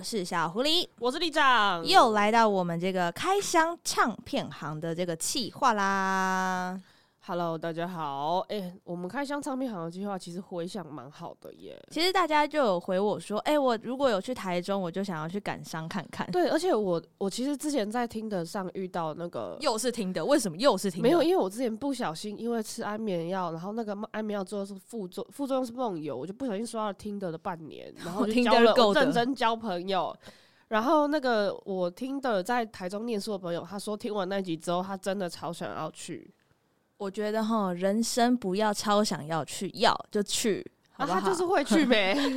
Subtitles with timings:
[0.00, 6.80] 我是小狐狸，我是李长，又来到我们这个开箱唱片行的这个企划啦。
[7.22, 8.38] Hello，大家好。
[8.48, 11.78] 哎、欸，我们开箱唱片行的计划其实回想蛮好的耶。
[11.90, 16.26] 其实大家就有回我说，哎、欸，我如果有去台中，我就想要去感伤看看。
[16.30, 21.08] 对，而且我我其实之前在听的上遇到那个，又是听的，为什么又是听的？
[21.08, 30.16] 没有，因为我之前不小心因为吃安眠药，然后那个安眠药之后是副作副作用是梦游，我就不小心刷了听的的半年，然后就 交了我认真交朋友。
[30.68, 36.32] 然后那个我听的在台中念书的朋友，他说听完那集之后，他真的超想要去。
[37.00, 40.62] 我觉得哈，人生不要超想要去，要就去，
[40.92, 41.16] 好不好？
[41.16, 42.12] 啊、他就是会去呗，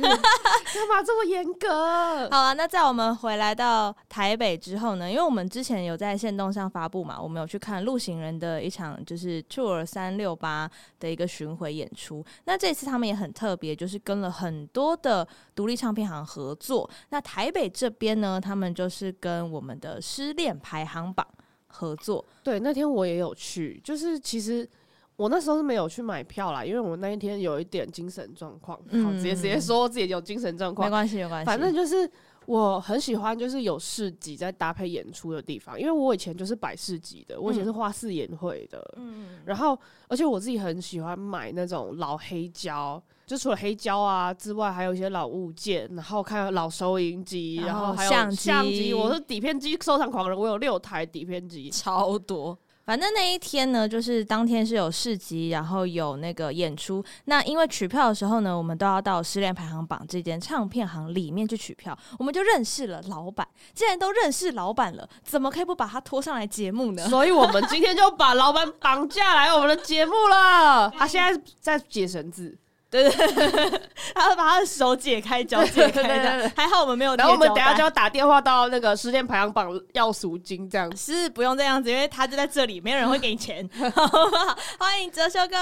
[0.88, 2.26] 嘛这么严格？
[2.30, 10.68] 好啊，那在我们回来到台北之后呢，因为我们之前有在线动上发布嘛，我们有去看陆行人的一场就是 Tour 三六八
[10.98, 12.24] 的一个巡回演出。
[12.46, 16.88] 那这次他们也很特别，就是跟了很多的独立唱片行合作。
[17.10, 21.26] 那台北这边呢，他们就是跟我们的失恋排行榜。
[21.74, 22.24] 合作。
[22.42, 24.68] 对，那天我也有去，就是其实
[25.16, 32.08] 我那时候是没有去买票啦，因为我那一天有一点精神状况，嗯，好，直接直接说自己有精神状况，没关系，没关系，反正就是
[32.46, 43.02] 我很喜欢，就是有市集在搭配演出的地方，因为我以前就是摆市集的，我以前是花式演会的，嗯，然后而且我自己很喜欢买那种老黑胶。
[43.26, 48.36] 就除了黑胶啊之外，还有一些老物件，然后看老收音机，然后还有相机。
[48.36, 52.58] 相机，我是底片机收藏狂人，我有六台底片机，超多。
[52.84, 57.02] 反正那一天呢，就是当天是有市集，然后有那个演出。
[57.24, 63.48] 那因为取票的时候呢，我们都要到失恋排行榜这间唱片行里面去取票，我们就认识了老板。
[63.72, 67.02] 既然都认识老板了，怎么可以不把他拖上来节目呢？
[67.08, 70.90] 所以我们今天就把老板绑架来我们的节目了。
[70.90, 72.54] 他现在在解绳子。
[73.02, 73.80] 对对对，
[74.14, 76.52] 他会把他的手解开，脚解开的。
[76.54, 77.16] 还好我们没有。
[77.16, 83.68] 然后我们等下就要打电话到那个失恋排行榜要赎金，这样是不用这样子，因为他就在这里，没有人会给你钱。
[84.78, 85.56] 欢迎哲修哥。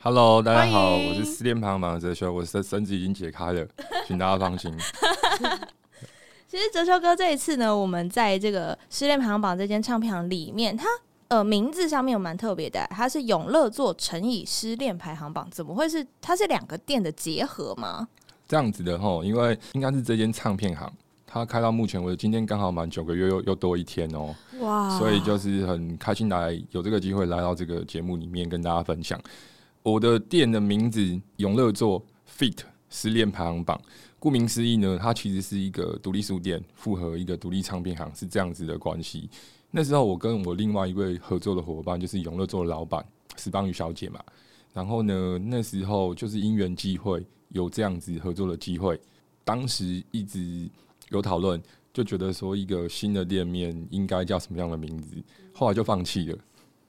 [0.00, 3.66] Hello，大家好，我是失恋排行榜的哲修，我的绳子已经解开了，
[4.06, 4.72] 请大家放心。
[6.46, 10.86] 其实哲修哥这一次呢，我们在这个失恋排行榜这间唱片行里面，他。
[11.28, 16.06] 呃，名字上面有蛮特别的，它是永乐座乘以失恋排行榜，怎么会是？
[16.22, 18.08] 它是两个店的结合吗？
[18.46, 20.90] 这样子的吼，因为应该是这间唱片行，
[21.26, 24.60] 它开到目前为止，今天刚好满九个月，又又多一天哦、喔。
[24.60, 24.98] 哇！
[24.98, 29.20] 所以就是很开心来有这个机会来到这个节目里面跟大家分享
[29.82, 32.56] 我的店的名字永乐座 feat
[32.88, 33.78] 失恋排行榜。
[34.18, 39.28] 顾名思义呢，它其实是一个独立书店复合一个独立唱片行，是这样子的关系。
[39.70, 43.04] 那时候我跟我另外一位合作的伙伴，就是永乐座的老板
[43.36, 44.22] 石邦宇小姐嘛。
[44.72, 48.98] 然后呢，那时候就是因缘际会有这样子合作的机会。
[49.44, 50.68] 当时一直
[51.10, 51.60] 有讨论，
[51.92, 55.16] 就觉得说一个新的店面应该叫什么样的名字，
[55.52, 56.38] 后来就放弃了。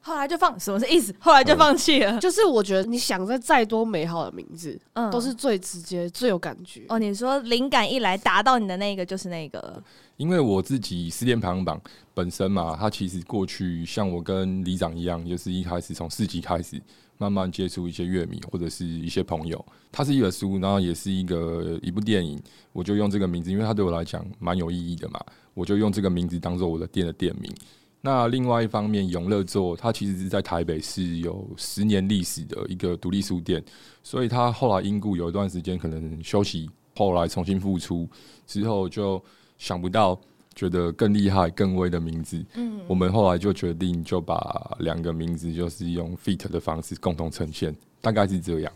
[0.02, 1.14] 后来就放，什么是意思？
[1.20, 2.18] 后来就放弃了。
[2.20, 6.86] 就是我觉得你想着再多美好的名字，嗯，都是最直接、最有感觉。
[6.88, 9.82] 哦，你说灵感一来，达到你的那个就是那个。
[10.18, 11.80] 因为我自己失恋排行榜
[12.14, 16.82] 本身嘛，它其实过去像我跟李长一样，就是一开始从四级开始
[17.18, 19.64] 慢慢接触一些乐迷或者是一些朋友。
[19.92, 22.42] 它是一本书，然后也是一个一部电影，
[22.74, 25.20] 我就用这个名字，因为它对我来讲蛮有意义的嘛，
[25.54, 27.54] 我就用这个名字当做我的店的店名。
[28.02, 33.64] 那另外一方面，永乐座它其实是在台北是有十年历史的一个独立书店，
[34.04, 38.08] 所以它后来因故有一段时间可能休息，后来重新复出
[38.46, 39.24] 之后就。
[39.60, 40.18] 想不到，
[40.56, 48.72] 觉得更厉害、更威的名字，嗯，我们后来就决定就把两个名字就是用 feat 的方式共同呈现，大概是这样。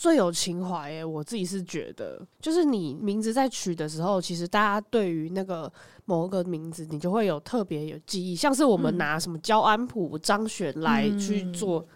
[0.00, 5.70] 最有情怀诶，我自己是觉得，就是你名字在取的时候，其实大家对于那个
[6.06, 11.86] 某个名字，你就会有特别有记忆，像是我们拿什么焦安普、张悬来去做、嗯、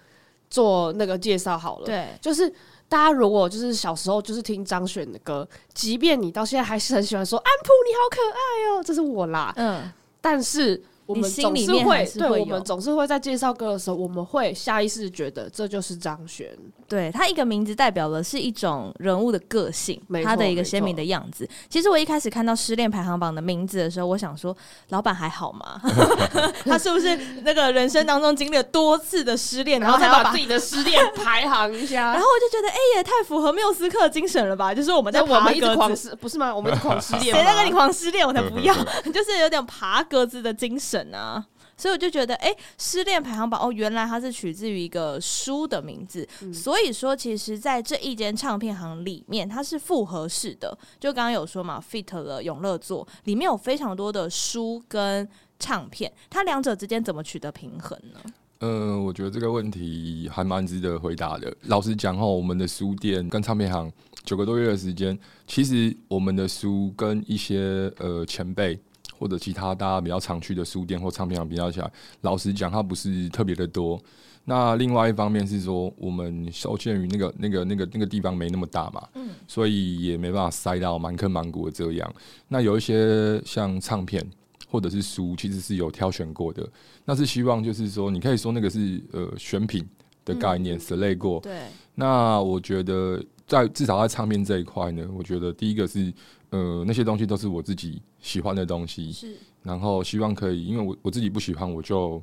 [0.51, 2.53] 做那个介绍好了，对，就是。
[2.87, 9.91] 大家如果就是小时候就是听张悬的歌，即便你到现在还是很喜欢说安普你好可爱哦，这是我啦，嗯，
[10.21, 10.81] 但是。
[11.07, 16.49] 我们总是会，对，我们总是会在介绍歌的时候，我们会下意识觉得这就是张悬。
[16.89, 21.49] 对，他一个名字代表的是一种人物的个性，他的一个鲜明的样子。
[21.69, 24.57] 其实我一开始看到失恋排行榜的名字的时候，我想说，
[24.91, 25.81] 老板还好吗？
[26.65, 32.13] 他是不是那个人生当中经历了多次的失恋，然后才把自己的失恋排行一下？
[32.15, 34.75] 然后我就觉得，哎、欸，也太符合缪斯克精神了吧？
[34.75, 36.55] 就是我们在爬格子，我们一直狂失，不是吗？
[36.55, 38.27] 我们一直狂失恋， 谁在跟你狂失恋？
[38.27, 38.75] 我才不要，
[39.13, 40.94] 就是有点爬格子的精神。
[40.95, 41.45] 神啊，
[41.77, 46.27] 所以我就觉得，哎、欸，失恋排行榜哦，原来它是取自于一个书的名字。
[46.43, 50.77] 嗯、所以说，其实，在这一间唱片行里面，它是复合式的。
[51.01, 58.21] 就刚刚有说嘛，fit 了永乐座，里面有非常多的书跟唱片，它两者之间怎么取得平衡呢？
[58.61, 61.53] 呃，我觉得这个问题还蛮值得回答的。
[61.63, 63.91] 老实讲哈，我们的书店跟唱片行
[64.23, 68.79] 九个多月的时间，其实我们的书跟一些呃前辈
[69.25, 71.91] 或者其他大家比较常去的书店或唱片行比较起来，
[72.21, 73.99] 老实讲，它不是特别的多。
[74.45, 82.15] 那另外一方面是说，我们受限于那个那个那个那个地方没那么大嘛，嗯，所以也没办法塞到满坑满谷的这样。
[82.49, 84.23] 那有一些像唱片。
[84.67, 86.69] 或者是书，其实是有挑选过的。
[87.05, 89.87] 那是希望就是说，你可以说那个是呃选品
[90.25, 91.39] 的概念，select 过。
[91.39, 91.53] 对。
[91.95, 96.13] 那我觉得在至少在唱片这一块呢，我觉得第一个是
[96.51, 99.13] 呃那些东西都是我自己喜欢的东西。
[99.13, 99.37] 是。
[99.63, 102.21] 然后希望可以，因为我我自己不喜欢，我就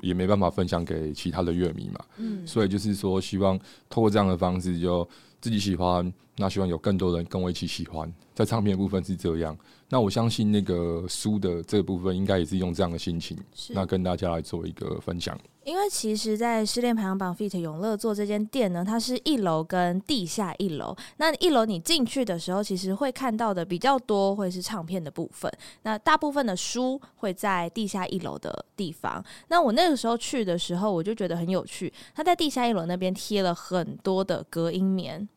[0.00, 2.04] 也没办法分享给其他的乐迷嘛。
[2.16, 2.46] 嗯。
[2.46, 3.58] 所以就是说，希望
[3.88, 5.08] 透过这样的方式，就
[5.40, 8.12] 自己喜欢，那希望有更多人跟我一起喜欢。
[8.34, 9.56] 在唱片的部分是这样。
[9.88, 13.36] 那我相信那个书的这个部分应该也是用这样的心情，
[13.70, 15.38] 那跟大家来做一个分享。
[15.64, 17.56] 因为其实，在失恋排行榜 feat.
[17.58, 20.96] 永乐座这间店呢，它是一楼跟地下一楼。
[21.18, 25.52] 那一楼你进去的时候，其实会看到的比较多会是唱片的部分，
[25.82, 29.22] 那大部分的书会在地下一楼的地方。
[29.48, 35.28] 那我那个时候去的时候，我就觉得很有趣，他在地下一楼那边贴了很多的隔音棉，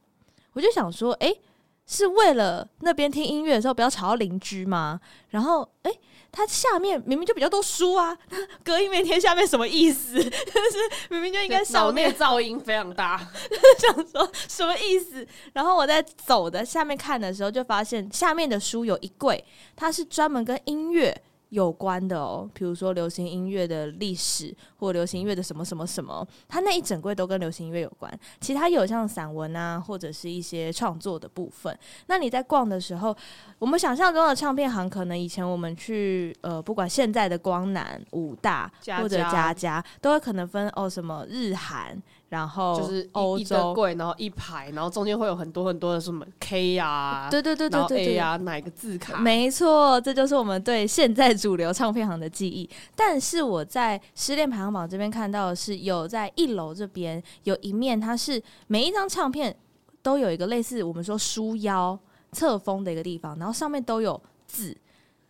[0.56, 1.42] 我就想说，哎、欸。
[1.88, 5.00] 是为了那边听音乐的时候不要吵到邻居吗？
[5.30, 6.00] 然后，哎、欸，
[6.32, 8.18] 它下面明明就比较多书啊，
[8.64, 10.16] 隔音棉贴下面什么意思？
[10.18, 13.20] 就是明明就应该上面噪音非常大，
[13.78, 15.28] 想说什么意思？
[15.54, 21.16] 然后我在走的下面看的时候，就发现下面的书有一柜，它是专门跟音乐。
[21.56, 28.12] 有关的哦，比如说流行音乐的历史，或流行音乐的什么什么什么，它那一整柜都跟流行音乐有关。
[28.42, 31.76] 其他有像散文啊，或者是一些创作的部分。
[32.08, 33.16] 那你在逛的时候，
[33.58, 38.70] 我们想象中的唱片行，可能以前我们去呃，不管现在的光南、武大
[39.00, 41.98] 或者佳佳，都会可能分哦什么日韩。
[42.36, 49.18] 然后就是欧洲柜，然后一排，然后中间会有很多很多的什么 K 啊，对对对对对 A 啊，哪个字卡？
[49.18, 52.70] 没错，这就是我们对现在主流唱片行的记忆。
[52.94, 59.56] 但是我在失恋排行榜这边看到的是，有在一楼这边有一面，它是每一张唱片
[60.04, 61.98] 都有一个类似我们说书腰
[62.34, 64.76] 侧封的一个地方，然后上面都有字。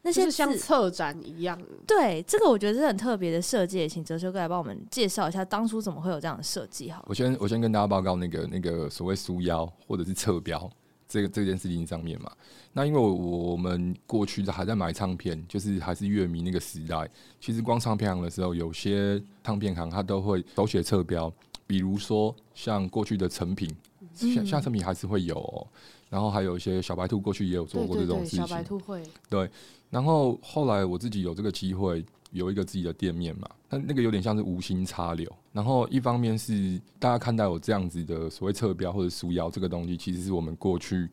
[0.05, 6.91] 那些像策展一样，对这个我觉得是很特别的设计，请哲修哥来帮我们介绍一下当初怎么会有这样的设计。
[6.91, 10.69] 好，我先我先跟大家报告那个那个所谓书腰或者是侧标
[11.07, 12.31] 这个这件事情上面嘛。
[12.71, 17.09] 那因为我们过去的还在买唱片，就是还是乐迷那个时代，
[17.41, 21.33] 其实光唱片行的时候，有些唱片行它都会手写侧标，
[21.65, 23.75] 比如说像过去的成品，
[24.13, 25.67] 像像成品还是会有喔，
[26.11, 29.49] 然后还有一些小白兔过去也有做过这种事情，小白兔会对。
[29.95, 35.25] 然后后来我自己有这个机会，有一个自己的店面嘛，那那个有点像是无心插柳。
[35.53, 41.07] 然后一方面是大家看待我这样子的所谓侧标或者束腰这个东西，其实是我们过去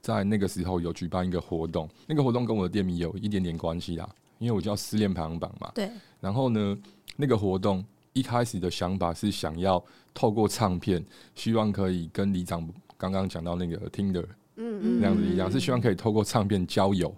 [0.00, 4.08] 在那个时候有举办一个活动，那个活动跟我的店名有一点点关系啦，
[4.38, 5.72] 因为我叫失恋排行榜嘛。
[5.74, 5.90] 对。
[6.20, 6.78] 然后呢，
[7.16, 9.84] 那个活动一开始的想法是想要
[10.14, 12.64] 透过唱片，希望可以跟李长
[12.96, 14.24] 刚刚讲到那个 Tinder，
[14.54, 17.12] 嗯嗯，那样子一样，是希望可以透过唱片交友。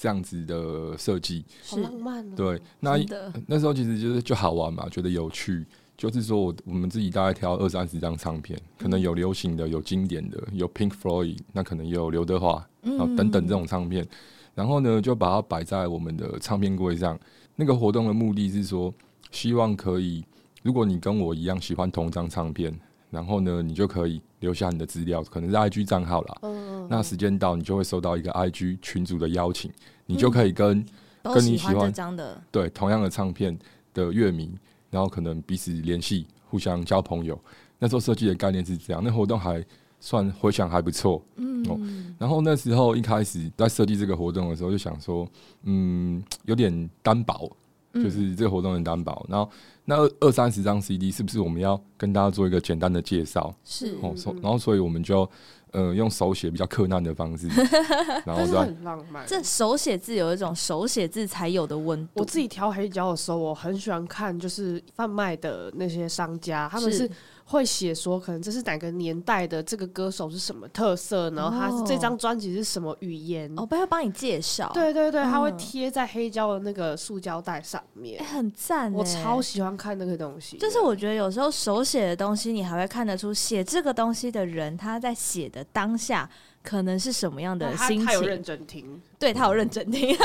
[0.00, 2.34] 这样子的设计，好浪漫哦。
[2.34, 2.98] 对，那
[3.46, 5.66] 那时候其实就是就好玩嘛，觉得有趣。
[5.94, 14.08] 就是说我我们自己大概挑二三十张唱片，可能有流行的，有经典的，有 Pink Floyd，那可能有刘德华，然后等等这种唱片。
[14.54, 17.20] 然后呢，就把它摆在我们的唱片柜上。
[17.54, 18.90] 那个活动的目的是说，
[19.30, 20.24] 希望可以，
[20.62, 22.74] 如果你跟我一样喜欢同一张唱片。
[23.10, 26.38] 然后呢，你就可以留下你的资料，可能是 IG 账号啦。
[26.42, 26.88] 嗯嗯。
[26.90, 29.70] 那时间到，你就会收到一个 IG 群组的邀请，
[30.06, 30.78] 你就可以跟、
[31.22, 33.56] 嗯、跟你喜欢的对同样的唱片
[33.94, 34.52] 的乐迷，
[34.90, 37.38] 然后可能彼此联系，互相交朋友。
[37.78, 39.64] 那时候设计的概念是这样，那活动还
[40.00, 41.22] 算回响还不错。
[41.36, 41.64] 嗯。
[41.68, 41.78] 哦。
[42.18, 45.28] 然后那时候一开始在设计这个活动的时候，就想说，
[45.62, 47.50] 嗯，有点单薄。
[47.94, 49.50] 就是这个活动能担保，然后
[49.84, 53.52] 那二二三十张 CD 是不是我们要跟大家做一个简单的介绍？
[53.64, 55.28] 是哦，然后所以我们就
[55.72, 57.48] 呃用手写比较克难的方式，
[58.24, 59.26] 然后就很浪漫。
[59.26, 62.20] 这手写字有一种手写字才有的温度。
[62.20, 67.10] 我自己调黑胶的时候，我很喜欢看，就是贩卖的那些商家，他们是
[67.50, 74.70] 会写说，可能这是哪个年代的这个歌手是什么特色，然后他这张专辑是什么语言，哦，不要帮你介绍。
[74.72, 78.92] 对对对，他会贴在黑胶的那个塑胶袋上面，欸、很赞。
[78.92, 86.30] 我超喜欢看那个东西，就是我觉得有时候手写的东西，你还会看得出写这个东西的人他在写的当下
[86.62, 88.06] 可能是什么样的心情。
[88.06, 90.16] 他，他有认真听，对他有认真听。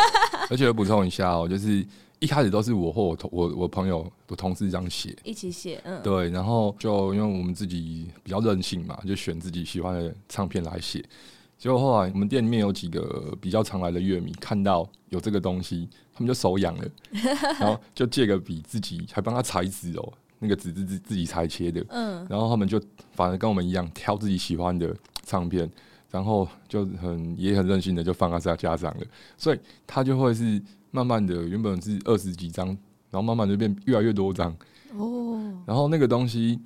[0.52, 1.84] 而且我补充一下哦，就是。
[2.20, 11.04] 一开始都是我或我同我我朋友我同事这样写，一起写，嗯，对，然后就因为我们自己比较任性嘛，就选自己喜欢的唱片来写。
[11.58, 16.90] 结果后来我们店里面有几个比较常来的乐迷看到有这个东西，他们就手痒了，
[17.60, 22.82] 然后就借个笔自己还帮他裁纸哦，那个纸自自自己裁切的，嗯，然后他们就
[23.14, 25.70] 反而跟我们一样挑自己喜欢的唱片，
[26.12, 29.06] 然后就很也很任性的就放在家上了，
[29.38, 30.62] 所以他就会是。
[30.96, 34.56] 慢慢的，原本是二十几张，然后慢慢就变越来越多张。
[34.98, 36.58] 哦，然后那个东西，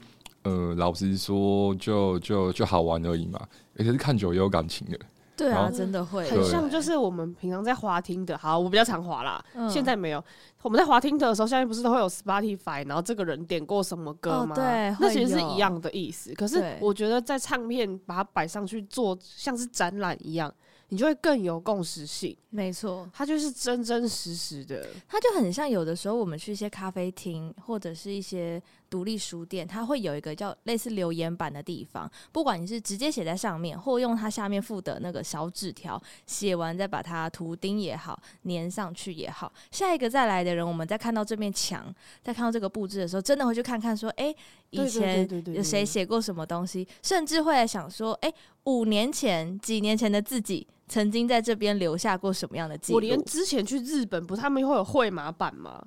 [0.43, 3.39] 呃，老实说就，就就就好玩而已嘛。
[3.75, 5.00] 而且是看久也有感情的。
[5.36, 8.38] 对啊，真的会，很像就是我们平常在滑听的。
[8.38, 10.24] 好，我比较常滑啦，嗯、现在没有。
[10.62, 14.53] 我们在滑听的时候，现在不是都会有 Spotify，然后这个人点过什么歌吗？
[14.53, 16.33] 哦、对，那其实是一样的意思。
[16.36, 20.53] 可是我觉得在唱片把它摆上去做，像是展览一样。
[20.91, 44.36] 你就会更有共识性，没错，它就是真真实实的，它就很像有的时候我们去一些咖啡厅或者是一些独立书店，它会有一个叫类似留言板的地方，不管你是直接写在上面，或用它下面附的那个小纸条写完再把它图钉也好，粘上去也好，下一个再来的人，我们在看到这面墙，在看到这个布置的时候，真的会去看看说，哎、欸，
[44.72, 50.65] 以前有谁写过什么东西，甚至会来想说，哎、欸，五年前、几年前的自己。
[50.89, 52.98] 曾经在这边留下过什么样的记录？
[52.98, 55.81] 我连之前去日本，不是他们会有绘马板吗？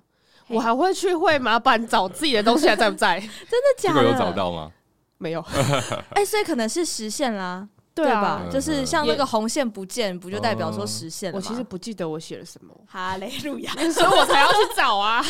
[0.49, 3.19] 我还会去绘马板找自己的东西还在不在？
[3.21, 4.01] 真的假的？
[4.01, 4.71] 这个有找到吗？
[5.19, 5.41] 没有。
[6.15, 8.43] 哎、欸，所以可能是实现啦，对吧？
[8.51, 11.37] 就是像那个红线不见，不就代表说实现了？
[11.37, 12.75] 我其实不记得我写了什么。
[12.87, 15.25] 哈雷路亚， 所以我才要去找啊。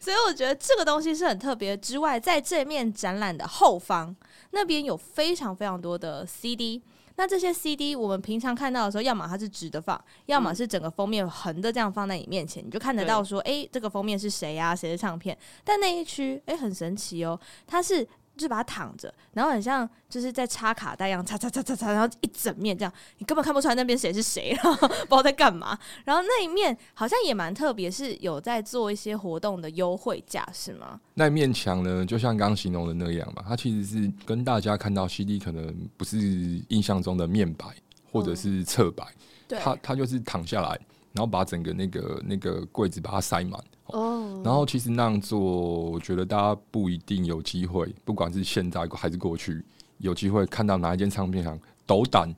[0.00, 1.76] 所以我觉得这个东西是很特别。
[1.76, 4.14] 之外，在这面展览的后方，
[4.50, 6.82] 那边有非常非常多的 CD。
[7.16, 14.76] 那这些 CD 我们平常看到的时候，要么它是直的放，要么是整个封面横的这样放在你面前，你就看得到说，哎、欸，这个封面是谁呀？
[14.76, 15.36] 谁的唱片？
[15.64, 18.06] 但那一区，哎、欸，很神奇哦，它是。
[18.36, 25.78] 就把它躺着，然后很像就是在插卡带一样，插插插插插，然后一整面这样，你根本看不出来那边谁是谁， 然后不知道在干嘛。
[26.04, 31.00] 然后那一面好像也蛮特别，是有在做一些活动的优惠价，是吗？
[31.14, 36.18] 那一面墙呢，就像刚刚形容的那样嘛，它其实是跟大家看到 CD 可能不是
[36.68, 37.66] 印象中的面白
[38.12, 39.04] 或者是侧白，
[39.48, 40.78] 它它就是躺下来，
[41.16, 43.58] 然后把整个那个那个柜子把它塞满。
[43.86, 49.64] 哦，然后其实那样做，我觉得大家不一定有机会，不管是现在还是过去，
[49.98, 52.34] 有机会看到哪一间唱片行斗胆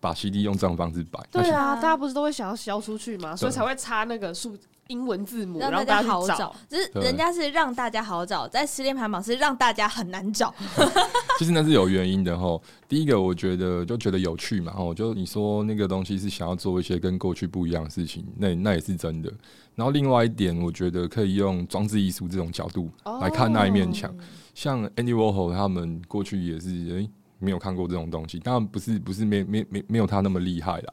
[0.00, 1.18] 把 CD 用这种方式摆。
[1.32, 3.34] 对啊，大家不是都会想要销出去吗？
[3.34, 4.56] 所以才会插那个数。
[4.88, 10.52] 英文字母，让大家好找，就是人家是让大家好找，在失恋排行榜是让大家很难找。
[11.38, 12.60] 其实那是有原因的哈。
[12.88, 19.32] 第一个，我觉得就觉得有趣嘛，哦，就你说那个东西是想要做一些跟过去不一样的事情，那那也是真的。
[19.74, 24.10] 然后另外一点，我觉得可以用装置艺术这种角度来看那一面墙。
[24.10, 24.20] Oh.
[24.54, 30.92] 像 Andy Warhol 他们过去也是诶、欸，没有看过这种东西，当然不是不是没没没没有他那么厉害啦。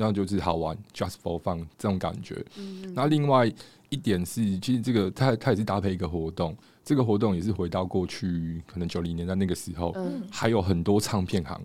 [0.00, 2.40] 那就是好玩，just for fun 这种感觉。
[2.56, 3.52] 嗯，那另外
[3.88, 11.60] 一点是，其实这个它它也是搭配一个活动，这个活动也是回到过去可能九零年代那个时候，嗯，还有很多唱片行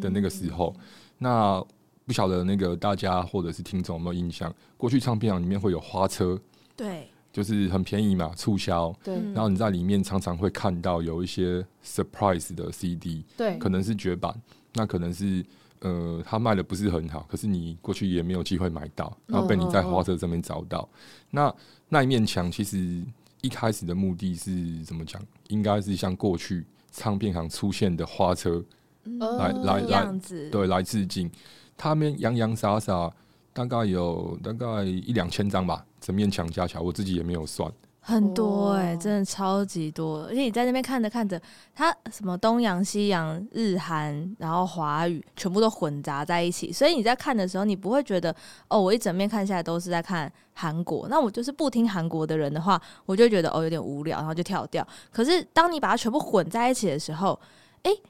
[0.00, 0.74] 的那个时候。
[0.76, 0.84] 嗯，
[1.18, 1.64] 那
[2.04, 4.52] 不晓得那个大家或者是听众有没有印象？
[4.76, 6.36] 过去唱片行里面会有花车，
[6.74, 8.92] 对，就是很便宜嘛，促销。
[9.04, 14.34] 对，然后你在里面常常会看到有一些 surprise 的 CD，对，可能是绝版，
[14.74, 15.46] 那可能是。
[15.80, 20.78] 呃，他卖的不是很好，可是你过去也没有机会买到，然后被你在花车上面找到。
[20.78, 20.98] Oh, oh, oh.
[21.30, 21.54] 那
[21.88, 23.02] 那一面墙其实
[23.40, 25.22] 一开始的目的是怎么讲？
[25.48, 28.64] 应该是像过去唱片行出现的花车
[29.04, 30.20] 来、oh, 来来，
[30.50, 31.30] 对，来致敬。
[31.76, 33.12] 他们洋洋洒洒
[33.52, 37.72] 大概有大概一两千张吧，整面墙加起来，我自己也没有算。
[38.00, 41.40] 很多哎、欸，真的超级多，而且你在那边看着看着，
[41.74, 48.34] 它什么东洋、西洋、日韩，然后华语，全部都混杂在一起，所以你在看的时候，你不会觉得
[48.68, 51.06] 哦，我一整面看下来都是在看韩国。
[51.08, 54.86] 那我就是不听韩国的人的话，我就觉得哦有点无聊，然后就跳掉。
[55.12, 57.38] 可是当你把它全部混在一起的时候，
[57.82, 58.02] 哎、欸。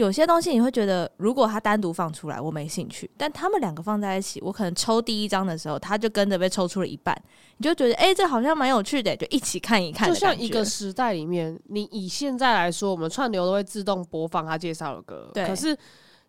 [0.00, 7.14] 有些东西你会觉得，如果它单独放出来，我没兴趣；但他们两个放在一起，我可能抽第一张的时候，它就跟着被抽出了一半，
[7.58, 10.08] 你就觉得，哎、欸，这好像蛮有趣的，就一起看一看。
[10.08, 15.46] 就像一个时代里面，你以现在来说，我们串流都会自动播放他介绍的歌，对。
[15.46, 15.76] 可是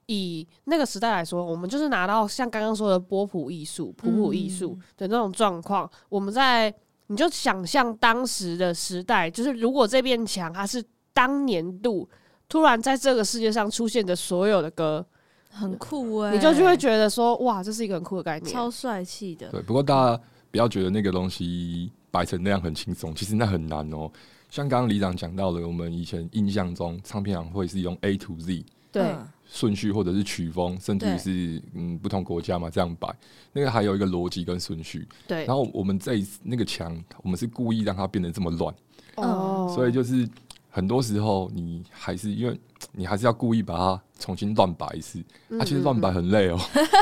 [0.08, 6.74] 以那个时代来说，我们就是拿到像刚刚说的波普艺术、普普艺术的那种状况，我们在
[7.08, 12.10] 你就想象当时的时代，就是如果这面墙它是当年度。
[12.52, 15.06] 突然在这个世界上出现的所有的歌，
[15.50, 19.48] 很酷哎、欸，你就就会觉得说，哇，这是一个很酷的概念，超帅气的。
[19.52, 24.12] 对，不过大家不要觉得那个东西摆成那样很轻松，其实那很难哦、喔。
[24.50, 29.16] 像刚刚李长讲到的，我们以前印象中唱片行会是用 A to Z 对
[29.46, 33.16] 顺序或者是曲风，甚至于是嗯不同国家嘛这样摆，
[33.54, 35.08] 那个还有一个逻辑跟顺序。
[35.26, 38.76] 对，然后我们这一那个墙，我们是故意让它变得这么乱
[39.16, 40.28] 哦，所以就是。
[40.72, 42.60] 很多时候，你还是因为
[42.94, 45.22] 你还是要故意把它重新乱摆一次。
[45.60, 46.62] 它、其实乱摆很累哦、喔，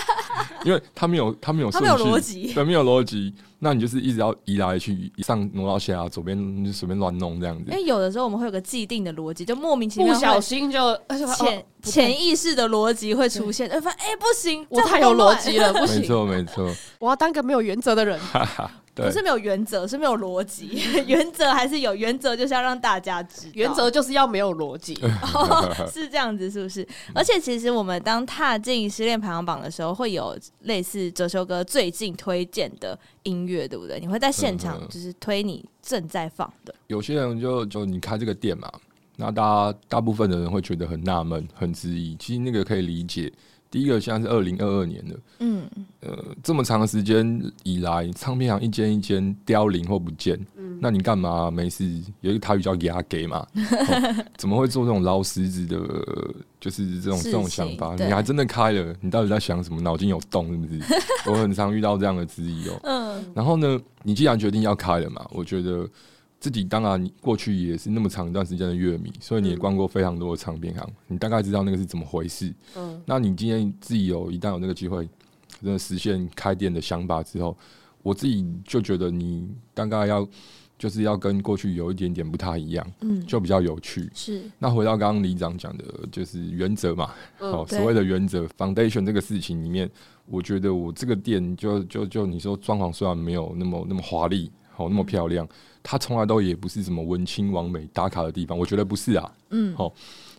[0.65, 1.87] 因为它没有它没有顺序，
[2.53, 3.33] 对，没有逻辑。
[3.59, 7.69] 那你就是一直要移来去，一上挪到下，左边就随便乱弄这样子。
[7.69, 10.97] 因为有的时候我们会有个既定的逻辑，就莫名其妙不小心就
[11.37, 13.69] 潜 潜意识的逻辑会出现。
[13.69, 16.01] 哎，发哎不行，我太有逻辑了， 不行。
[16.01, 18.19] 没错没错，我要当个没有原则的人。
[18.95, 20.81] 不是没有原则，是没有逻辑。
[21.07, 23.51] 原则还是有，原则就是要让大家知道。
[23.53, 24.93] 原则就是要没有逻辑，
[25.89, 26.85] 是这样子，是不是？
[27.15, 33.99] 而且其实我们当踏进失恋排行榜的时候，会有类似哲修哥最近推荐的音乐，对不对？
[33.99, 36.73] 你会在现场就是推你正在放的。
[36.87, 38.71] 有些人就就你开这个店嘛，
[39.17, 42.15] 那大家大部分的人会觉得很纳闷、很质疑。
[42.17, 43.31] 其实那个可以理解。
[43.71, 51.85] 第一个现在是二零二二年的，嗯，呃，这么长的时间以来，唱片行一间一间凋零或不见，嗯，那你干嘛没事？
[52.21, 55.77] 有一个台语叫压给嘛、 哦，怎么会做这种捞狮子的？
[56.59, 58.95] 就是这种这种想法，你还真的开了？
[59.01, 59.79] 你到底在想什么？
[59.81, 60.81] 脑筋有洞是不是？
[61.29, 65.87] 我很常遇到这样的质疑哦，嗯，然后呢，你既然决定要开了嘛，我觉得。
[66.41, 72.53] 自己当然，你过去也是那么长一段时间的乐迷，所以你也逛过非常多的唱片行，你大概知道那个是怎么回事。
[72.77, 75.05] 嗯，那你今天自己有一旦有那个机会，
[75.61, 77.57] 真的实现开店的想法之后，
[78.03, 80.25] 我自己就觉得你大概要
[80.79, 84.09] 就是要跟过去有一点点不太一样，嗯，就比较有趣。
[84.15, 84.41] 是。
[84.57, 89.87] 那回到刚刚李长讲的，就是原则嘛，哦，所谓的原则 foundation 这个事情里面，
[90.25, 95.47] 我觉得我这个店就就就你说装潢虽然没有那么那么华丽，哦那么漂亮。
[95.81, 99.31] 它从来都也不是什么文青完美打卡的地方，我觉得不是啊。
[99.51, 99.91] 嗯，好，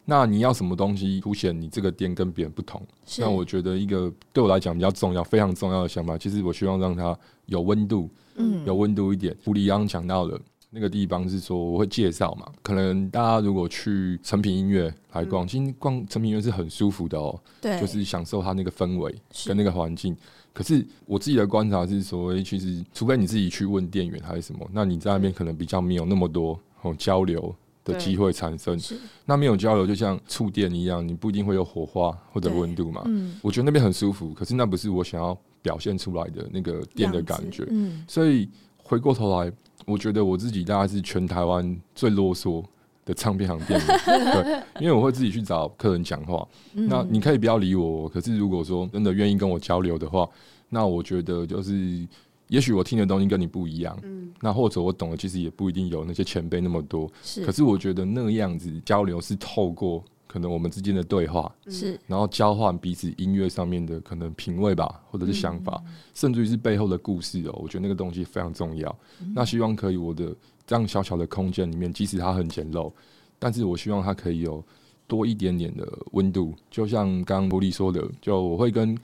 [0.04, 2.80] 那你要什么东西凸显你这个店跟别人不同？
[3.18, 8.08] 那我觉得一个对我来讲比较重要、非常重要的想法，其实我希望让它有温度，
[8.40, 9.36] 嗯，有温度一点。
[9.44, 19.14] 胡里刚讲到的那个地方是说我会介绍嘛，可能大家如果去成品音乐来逛，其实逛成品音乐是很舒服的哦、喔，对，就是享受它那个氛围
[19.46, 20.16] 跟那个环境。
[20.52, 28.78] 可是我自己的观察是说，其实除非你自己去问店员还是什么，那你在那边可能比较没有那么多哦交流的机会产生。
[29.24, 33.02] 那没有交流，就像触电一样，你不一定会有火花或者温度嘛。
[33.06, 37.66] 嗯，我觉得那边很舒服，可是那不是我想要表现出来的那个店的感觉。
[37.70, 39.52] 嗯，所以回过头来，
[39.86, 42.64] 我觉得我自己大概是全台湾最啰嗦
[43.04, 46.46] 的唱片行店 对，因为我会自己去找客人讲话。
[46.72, 50.28] 那你可以不要理我，可是如果说真的愿意跟我交流的话，
[50.68, 52.06] 那我觉得就是，
[52.48, 53.98] 也许我听的东西跟你不一样，
[54.40, 57.10] 那或者我懂的其实也不一定有那些前辈那么多。
[57.44, 65.82] 可是我觉得那个样子交流是透过可能我们之间的对话，是，然后交换彼此音乐上面的可能品味吧，或者是想法，
[66.14, 67.58] 甚至于是背后的故事哦。
[67.60, 68.96] 我觉得那个东西非常重要。
[69.34, 70.32] 那希望可以我的。
[70.66, 72.92] 这样小小的空间里面，即使它很简陋，
[73.40, 74.64] 但是我希望它可以有
[75.08, 76.54] 多一点点的温度。
[76.70, 78.96] 就像刚刚萝莉说的，就我会跟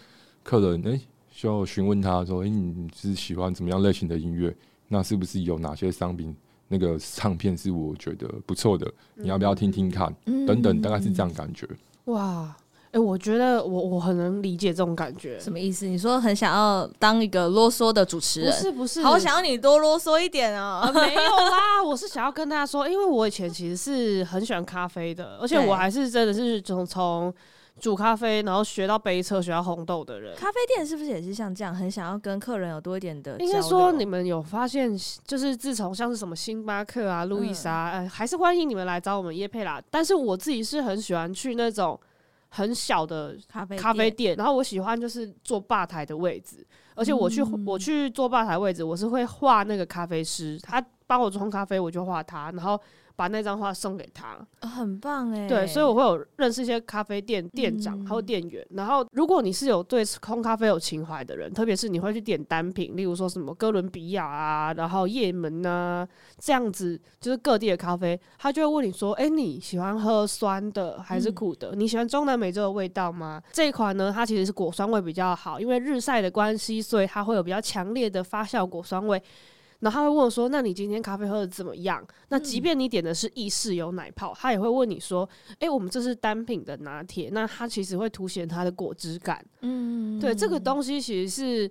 [0.44, 1.00] 客人诶、欸，
[1.34, 4.54] 就询问他说：“诶、欸，你是喜欢怎么样类型的音乐？
[4.86, 6.32] 那是不是有哪些商品
[6.68, 8.90] 那个唱片是我觉得不错的？
[9.14, 10.14] 你要不要听听看？
[10.46, 11.68] 等等，大概是这样感觉。”
[12.06, 12.54] 哇。
[12.92, 15.84] 欸、我觉得我我很能理解这种感觉，什么意思？
[15.84, 18.50] 你说很想要当一个啰嗦的主持人？
[18.50, 20.80] 不是不是，好想要你多啰嗦一点啊！
[20.80, 27.34] 啊没有啦， 我是想要跟大家说，因为我以前其实是很喜欢咖啡的，而且我还是真的是从从
[27.80, 30.34] 煮咖啡，然后学到杯测，学到烘豆的人。
[30.36, 33.38] 咖啡店是不是也是像这样，很想要跟客人有多一点的？
[33.38, 34.90] 应该说你们有发现，
[35.26, 39.82] 就是自从像是什么星巴克啊、路易莎，嗯、呃，还是欢迎你们来找我们业配啦。
[39.90, 41.98] 但是我自己是很喜欢去那种。
[42.48, 52.80] 很小的咖啡咖啡店，然后我喜欢就是坐吧台的位置，而且我去、嗯、我去坐吧台位置，我是会画那个咖啡师，他帮我冲咖啡，我就画他，然后。
[53.16, 55.48] 把那张画送给他，哦，很棒哎！
[55.48, 58.64] 对，所以我会有认识一些咖啡店店长，还有店员。
[58.70, 66.06] 然后，如果你是有对烘咖啡有情怀的人，特别是你会去点单品，例如说什么哥伦比亚啊，然后叶门啊，
[66.38, 71.74] 这样子就是各地的咖啡，他就会问你说：“哎，你喜欢喝酸的还是苦的？
[71.74, 79.22] 你喜欢中南美洲的味道吗？”这一款呢，它其实是果酸味比较好，因为日晒的关系，所以它会有比较强烈的发酵果酸味。
[79.80, 85.28] 然后他会问我说：“那你今天咖啡喝的怎么样？”那即便你点的是意式有奶泡，他也会问你说
[85.60, 91.70] ：“诶，我们这是单品的拿铁，那它其实会凸显它的果汁感。”嗯，对，这个东西其实是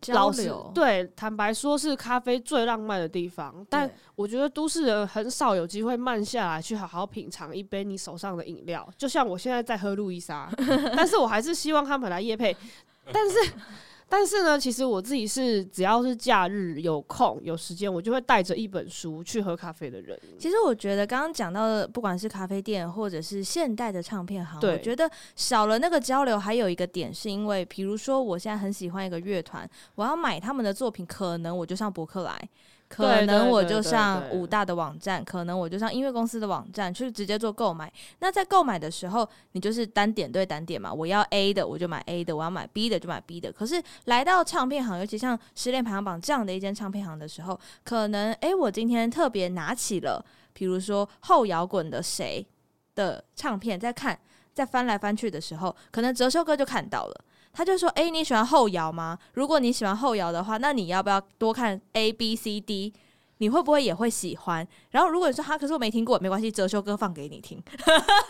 [0.00, 0.70] 交流。
[0.74, 8.88] 对，坦白说是咖啡最浪漫的地方，但我觉得都市人很少有机会慢下来去好好品尝一杯你手上的饮料。
[8.96, 10.50] 就像我现在在喝路易莎，
[10.96, 12.56] 但是我还是希望他们来夜配，
[13.12, 13.52] 但是。
[14.08, 20.18] 但是呢，其实我自己是只要是假日有空有时间，我就会带着一本书去喝咖啡的人。
[20.38, 32.48] 其实我觉得刚刚讲到的，不管是咖啡店或者是现代的唱片行，我觉得少了那个交流，还有一个点是因为，比如说我现在很喜欢一个乐团，我要买他们的作品，可能我就上博客来。
[32.88, 37.92] 可能我就上五大的网站，可能我就上音乐公司的网站去直接做购买。
[38.20, 40.92] 那在购买的时候，你就是单点对单点嘛。
[40.92, 43.52] 我要 A 的，我就买 A 的；我要买 B 的，就买 B 的。
[43.52, 50.24] 可是来到唱片行，尤其像失恋排行榜这样的一间唱片行的时候，可能诶，我今天特别拿起了，
[50.54, 52.44] 比如说后摇滚的谁
[52.94, 54.18] 的唱片，在看，
[54.54, 57.24] 在翻来翻去的时候，可能哲修哥就看到了。
[57.58, 59.18] 他就说：“诶，你喜欢后摇吗？
[59.34, 62.94] 如果你喜欢后摇的话，那你要不要多看 A、B、C、D？
[63.38, 64.64] 你会不会也会喜欢？
[64.92, 67.60] 然后如果你说哈，可是我没听过，没关系，哲修哥放给你听，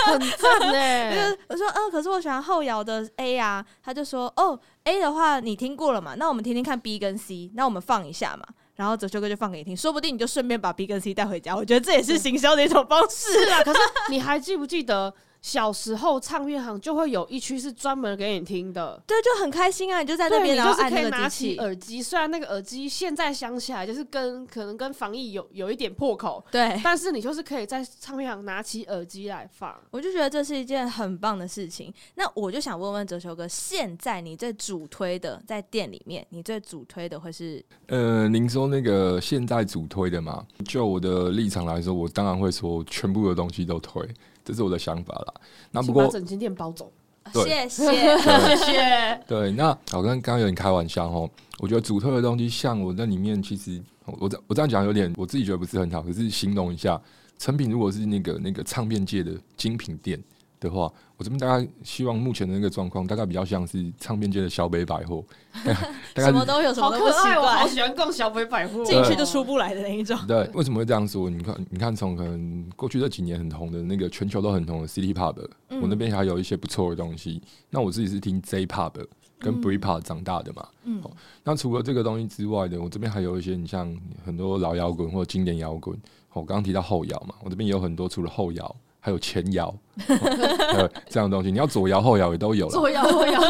[0.07, 1.37] 很赞呢。
[1.49, 3.63] 我说，嗯，可是我喜欢后摇的 A 啊。
[3.83, 6.15] 他就说，哦，A 的话你听过了嘛？
[6.15, 8.47] 那我们听听看 B 跟 C，那我们放一下嘛。
[8.77, 11.55] 然后哲修哥就放给你听，说不定你就顺便把 B 跟 C 带回家。
[11.55, 13.63] 我觉得这也是行销的一种方式啊。
[13.63, 20.01] 可是你还记不记得？”小时候唱片行就会有一区是专门给你听的，对，就很开心啊！
[20.01, 22.03] 你就在那边，然后就是可以拿起耳机。
[22.03, 29.75] 虽然那个耳机现在想起来就是跟可能跟防疫有有一点破口，对，但是你就是可以在唱片行拿起耳机来放。
[29.91, 31.93] 我就觉得这是一件很棒的事情。
[32.17, 37.65] 那我就想问问哲修哥，现在你最主推的在店里面，你最主推的会是？
[37.87, 40.45] 呃，您说那个现在主推的嘛？
[40.67, 44.07] 就我的立场来说，我当然会说全部的东西都推。
[44.49, 45.35] 这是我的想法啦。
[45.71, 46.91] 那不过把整间店包走，
[47.35, 49.21] 谢谢谢谢。
[49.27, 51.29] 对，那我跟刚刚有点开玩笑哦。
[51.59, 56.01] 我觉得主推的东西，像我那里面，其实我这我这样讲有点，我自己觉得不是很好。
[56.01, 56.99] 可是形容一下，
[57.39, 60.19] 成品如果是那个那个唱片界的精品店。
[60.61, 65.25] 的话，我这边大概希望目前的那个状况，大概比较像是唱片界的小北百货，
[66.17, 67.39] 什么都有，什么都不奇怪。
[67.39, 70.19] 我好喜欢逛小北百货，进去就出不来的那一种。
[70.27, 71.31] 对，为什么会这样说？
[71.31, 75.37] 你看，你看，从可能过去这几年很红的那个全球都很红的 City Pop，
[75.81, 77.41] 我那边还有一些不错的东西。
[77.71, 78.93] 那我自己是听 J Pub
[79.39, 80.69] 跟 Brit Pub 长大的嘛。
[80.85, 81.03] 嗯。
[81.45, 85.97] 那除了这个东西之外的，我这边还有一些，你像很多老摇滚或者经典摇滚。
[86.35, 88.77] 我刚刚提到后摇嘛，我这边也有很多，除了后摇。
[89.01, 89.75] 还有前摇，
[90.07, 91.51] 还有这样的东西。
[91.51, 92.73] 你要左摇后摇也都有了。
[92.73, 93.41] 左摇后摇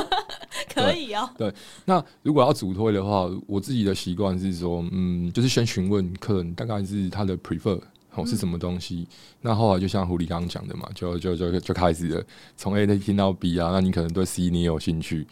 [0.74, 1.28] 可以哦。
[1.36, 1.52] 对，
[1.84, 7.80] 那如果要主推的话，我自己的习惯是说，嗯，就是先询问客人大概是他的 prefer
[8.14, 9.06] 哦是什么东西。
[9.10, 12.24] 嗯、那后来就像狐狸刚刚讲的嘛，就就就就开始了，
[12.56, 13.70] 从 A 听到 B 啊。
[13.72, 15.26] 那你可能对 C 你也有兴趣，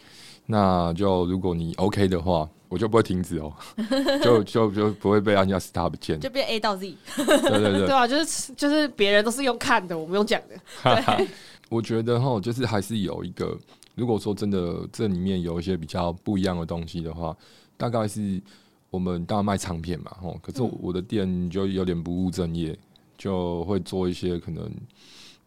[0.47, 2.49] 那就如果你 OK 的话。
[2.69, 3.53] 我就不会停止哦，
[4.21, 6.95] 就就就不会被人家 stop 键，就变 A 到 Z。
[7.15, 10.59] 对对对， 对啊，就是就是别人都是用看的，我们用讲的。
[11.17, 11.27] 对，
[11.69, 13.57] 我觉得哈，就是还是有一个，
[13.95, 17.35] 如果说真的这里面有一些比较不一样的东西的话，
[17.77, 18.41] 大概是
[18.89, 22.77] 我们当然卖唱片嘛，吼，可是我的店就有点不务正业，
[23.17, 24.69] 就会做一些可能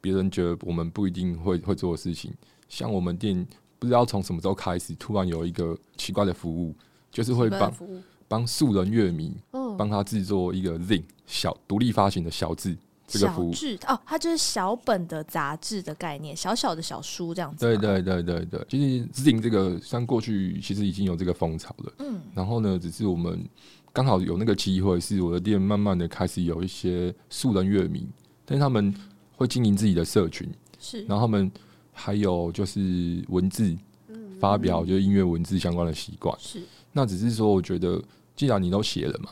[0.00, 2.33] 别人觉得我们不一定会会做的事情，
[2.68, 3.46] 像我们店
[3.78, 6.74] 不知道从什么时候开始，突然有一个奇怪的服务。
[7.11, 7.75] 就是会帮
[8.29, 9.35] 帮素人乐迷，
[9.77, 13.53] 帮他制作一个 Zine 小独立发行的小字这个服务。
[13.88, 17.66] 哦，它就是小本的杂志的概念，小小的小书这样子。
[17.66, 23.44] 对对对对对，其实 Zine 这个像过去其实已经有这个风潮了，嗯，然后呢，只是我们
[23.92, 28.07] 刚好有那个机会，是我的店慢慢的开始有一些素人乐迷，
[28.44, 28.94] 但是他们
[29.37, 31.51] 会经营自己的社群，是，然后他们
[31.92, 33.77] 还有就是文字
[34.38, 36.62] 发表，就是音乐文字相关的习惯，是。
[36.92, 38.03] 那只是说，我觉得
[38.35, 39.31] 既然你都写了嘛，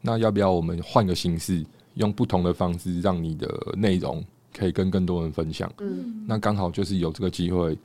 [0.00, 4.24] 那要不要我们换个形式，用不同的方式，让你的内容
[4.56, 5.72] 可以跟更多人分享？
[5.78, 7.76] 嗯，那刚好就是有这个机会，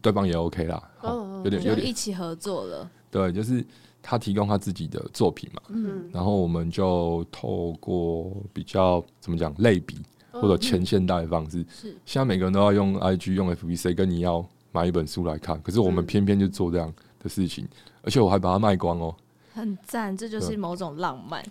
[0.00, 0.82] 对方也 OK 啦。
[1.02, 2.90] 哦，有点有点一起合作了。
[3.10, 3.64] 对，就是
[4.02, 9.98] 他提供他自己的作品嘛，嗯，然后我们就透过比较怎么讲类比
[10.32, 15.60] 或者前现代的方式，是现在每个人都要用 IG 用 FB，谁跟你要买一本书来看？
[15.62, 17.68] 可是我们偏偏就做这样的事情，
[18.04, 19.14] 而且我还把它卖光哦，
[19.52, 21.44] 很赞，这就是某种浪漫，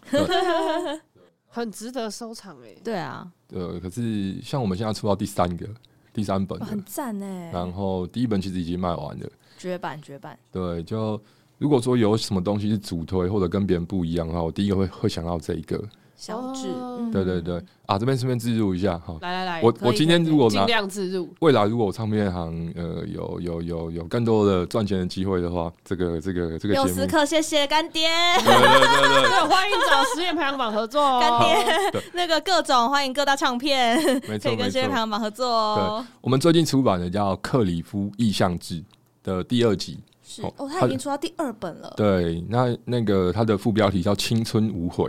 [1.48, 2.76] 很值得收藏哎。
[2.84, 5.68] 对啊，对，可是像我们现在出到第三个。
[6.14, 10.38] 第三本很赞哎，然后第一本其实已经卖完了，绝版绝版。
[10.52, 11.20] 对，就
[11.58, 15.84] 如果说有什么东西是主推或者跟别人不一样的话，我第一个会会想到这一个
[16.24, 16.70] 小志。
[17.12, 28.08] 对对对，啊，这边顺便自入一下哈，来来来，我我今天如果尽量自入，未来如果我唱片行呃有有有有更多的赚钱的机会的话，这个这个这个有时刻谢谢干爹，
[28.38, 33.98] 对对对 对，欢迎找实验排行榜合作哦，干爹， 那个各种欢迎各大唱片，
[34.30, 36.00] 没错， 可以跟实验排行榜合作哦。
[36.02, 38.76] 对，我们最近出版的叫《克里夫意象志》
[39.24, 41.94] 的第二集，是哦，他已经出到第二本了。
[41.98, 45.04] 对，那那个它的副标题叫《青春无悔》，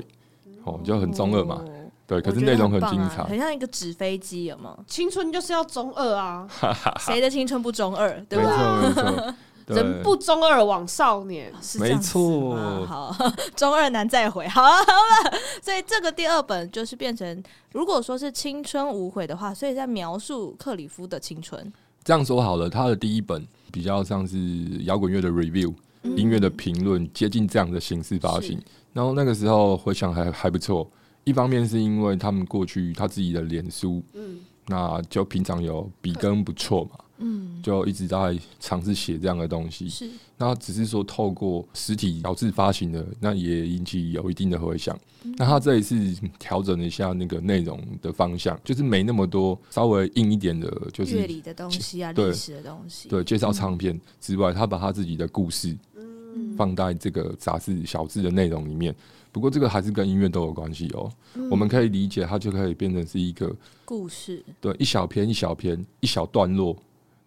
[0.65, 1.63] 哦，就很中二嘛。
[2.07, 4.77] 对，可是内容很精彩，很，啊、很像一个纸飞机，有吗？
[4.87, 6.47] 青春就是要中二啊！
[7.01, 8.13] 谁的青春不中二？
[8.29, 8.83] 对吧？
[8.83, 9.35] 没错，没错。
[9.67, 12.85] 人不中二枉少年，是这样子吗？
[12.87, 13.17] 好，
[13.57, 14.47] 中二难再回。
[14.47, 15.39] 好了，好了。
[15.63, 21.73] 所以这个第二本就是变成，如果说是青春无悔的话，所以在描述克里夫的青春。
[22.03, 24.37] 这样说好了，他的第一本比较像是
[24.83, 25.73] 摇滚乐的 review，
[26.03, 28.61] 嗯、音乐的评论，接近这样的形式发行。
[28.95, 30.91] 然后那个时候回想还还不错。
[31.25, 40.09] 一方面是因为他们过去他自己的脸书，嗯，那就平常有笔耕不错嘛，嗯，就一直在尝试写这样的东西，是。
[40.37, 44.99] 那只是说透过实体小志发行的，那也引起有一定的回响。
[45.23, 45.97] 嗯、那他这一次
[46.39, 56.14] 调整了一下那个内容的方向，就是没那么多稍微硬一点的，就是乐理的东西啊，历史的东西，对，介绍唱片之外，他把他自己的故事，嗯，
[56.57, 58.95] 放在这个杂志小字的内容里面。
[59.33, 61.11] 不过这个还是跟音乐都有关系哦。
[61.35, 63.53] 嗯、我们可以理解，它就可以变成是一个
[63.85, 66.77] 故事，对，一小篇一小篇一小段落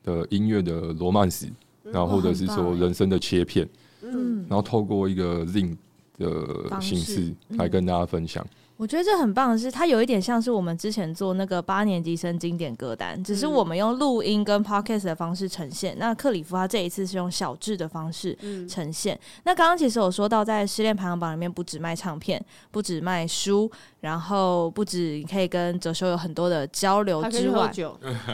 [0.04, 1.48] 的音乐的罗曼史，
[1.84, 3.68] 然后或者是说人生的切片，
[4.02, 5.76] 嗯，然后透过一个 Zine
[6.18, 8.46] 的形式来跟大家分享。
[8.78, 15.96] 我觉得这很棒的是，它有一点像是我们之前做那个八年级生经典歌单，只是我们用录音跟 podcast 的方式呈现。
[15.98, 18.38] 那克里夫他这一次是用小智的方式
[18.70, 19.16] 呈现。
[19.16, 23.70] 嗯、那刚刚其实有说到，在失恋排行榜里面，不止卖唱片，不止卖书，
[24.02, 27.72] 然后不止你可以跟哲修有很多的交流之外，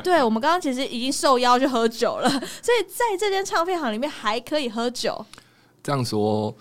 [0.04, 5.26] 对，我们刚刚其实已经受邀去喝酒了，所以在这间唱片行里面还可以喝酒。
[5.82, 6.54] 这样说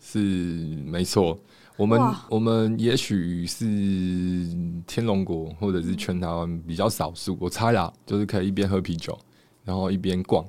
[0.00, 1.38] 是没错。
[1.78, 3.64] 我们我们也许是
[4.84, 9.16] 天龙国或者是全台湾比较少数，我猜啦，就是可以一边喝啤酒，
[9.64, 10.44] 然后一边逛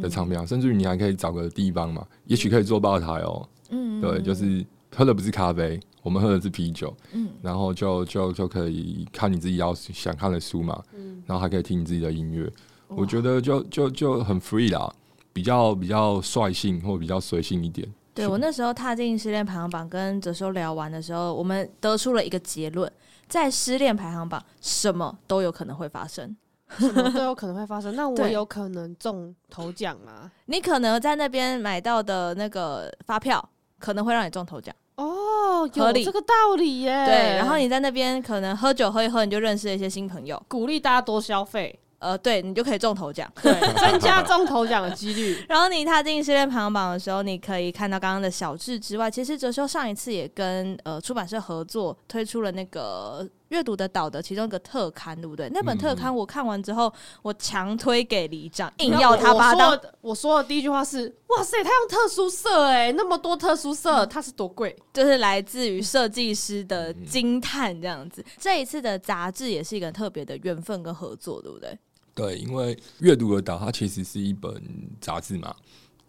[0.00, 3.46] 的唱片，嗯、甚至于你还可以找个地方嘛，也许可以坐吧台哦。
[3.68, 4.64] 嗯，对，就是
[4.96, 6.94] 喝的不是咖啡，我们喝的是啤酒。
[7.12, 10.82] 嗯，然后就就就可以看你自己要想看的书嘛。
[10.96, 12.50] 嗯，然后还可以听你自己的音乐，
[12.88, 14.90] 我觉得就就就很 free 啦，
[15.34, 17.86] 比较比较率性或比较随性一点。
[18.14, 22.90] 对，我那时候踏进失恋排行榜，跟哲修聊完的时候，我们得出了一个结论：
[23.26, 26.36] 在失恋排行榜，什么都有可能会发生，
[26.78, 27.96] 什么都有可能会发生。
[27.96, 30.30] 那我 有可能中头奖吗？
[30.46, 33.42] 你可能在那边买到的那个发票，
[33.78, 37.06] 可能会让你中头奖哦，有这个道理耶。
[37.06, 41.78] 对，然后你在那边可能喝酒喝一喝，你就认识了一些新朋友，鼓励大家多消费。
[42.02, 45.42] 呃，对，你就可以中头奖，对， 增加中头奖的几率。
[45.48, 55.48] 然后你踏进失恋排行榜的时候，你可以看到刚刚的小智之外，其实哲修上一次也跟呃出版社合作推出了那个阅读的岛的其中一个特刊，对不对？
[55.54, 59.80] 那本特刊我看完之后，我强推给李长，硬要他把它当。
[60.00, 64.76] 我说的第一句话是：哇塞，他用特殊色哎，那么多特殊色，它是多贵？
[64.92, 68.24] 就是来自于设计师的惊叹这样子。
[68.38, 71.78] 这一次的杂志也是一个特别的缘分跟合作，对不对？
[72.14, 74.62] 对，因为阅读的岛它其实是一本
[75.00, 75.54] 杂志嘛，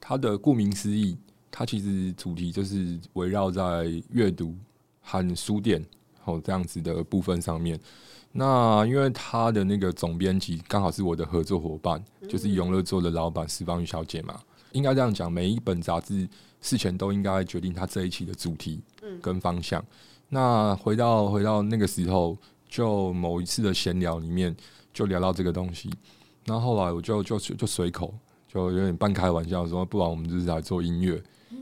[0.01, 1.17] 它的顾名思义，
[1.49, 4.53] 它其实主题就是围绕在阅读
[4.99, 5.81] 和书店
[6.25, 7.79] 哦这样子的部分上面。
[8.33, 14.37] 那因为它的那个总编辑刚好是我的合作伙伴，就是永乐座的老板石方玉小姐嘛。
[14.73, 16.27] 应该这样讲，每一本杂志
[16.59, 18.81] 事前都应该决定它这一期的主题
[19.21, 19.81] 跟方向。
[20.27, 22.37] 那回到回到那个时候，
[22.67, 24.53] 就某一次的闲聊里面。
[24.93, 25.89] 就聊到这个东西，
[26.45, 28.13] 然后后来我就就就随口，
[28.47, 31.21] 就有点半开玩笑说，不然我们就是来做音乐，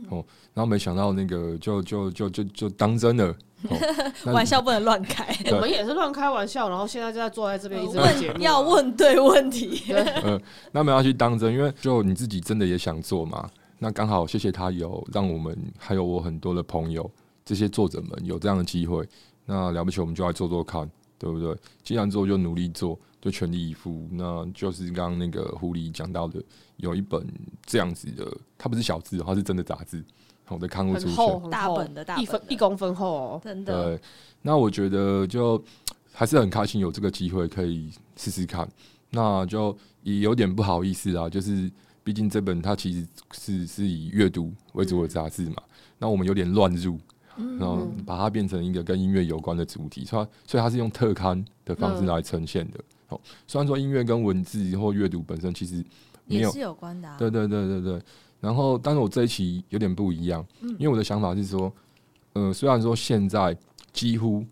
[0.10, 3.36] 哦，然后没想到那个就就就就就当真了，
[4.26, 9.82] 玩笑不能乱开，我们也是乱开玩笑，然后现在就在坐在这边一直问节目，要问对问题，
[10.26, 10.42] 嗯，
[10.72, 17.10] 那没有要去当真，因为就你自己真的也想做嘛，那刚好谢谢他有让我们还有我很多的朋友，
[17.46, 19.08] 这些作者们有这样的机会。
[19.46, 21.54] 那了不起，我们就来做做看，对不对？
[21.84, 24.08] 既然做就努力做，就全力以赴。
[24.12, 26.44] 那就是刚刚那个狐狸讲到的，
[26.78, 27.26] 有一本
[27.66, 28.26] 这样子的，
[28.58, 30.04] 它不是小字，它是真的杂志，
[30.50, 33.84] 我的刊物出现，大本的大一分一公分厚哦，真的。
[33.84, 34.02] 对，
[34.42, 35.64] 那我觉得就
[36.12, 38.68] 还是很开心，有这个机会可以试试看。
[39.12, 41.72] 那就也有点不好意思啊，就是
[42.04, 47.00] 毕竟这本它其实是是以阅读为主的杂志嘛，嗯、那我们有点乱入。
[47.58, 52.80] 然后把它变成一个跟音乐有关的主题，所以所以它是用特刊的方式来呈现的。
[53.12, 55.84] 哦，虽然说音乐跟文字或阅读本身其实
[56.26, 58.02] 没有也是有关的，对对对对对。
[58.40, 61.72] 然后，但是我这一期有点不一样，因为我的想法是说，
[62.34, 63.56] 呃，虽然说现在
[63.94, 64.44] 几乎